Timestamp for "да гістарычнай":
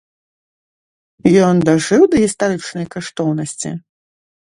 2.15-2.85